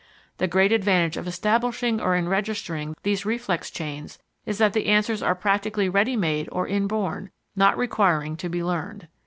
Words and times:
The 0.39 0.47
great 0.47 0.71
advantage 0.71 1.15
of 1.15 1.27
establishing 1.27 2.01
or 2.01 2.15
enregistering 2.15 2.95
these 3.03 3.23
reflex 3.23 3.69
chains 3.69 4.17
is 4.47 4.57
that 4.57 4.73
the 4.73 4.87
answers 4.87 5.21
are 5.21 5.35
practically 5.35 5.89
ready 5.89 6.15
made 6.15 6.49
or 6.51 6.67
inborn, 6.67 7.29
not 7.55 7.77
requiring 7.77 8.35
to 8.37 8.49
be 8.49 8.63
learned. 8.63 9.09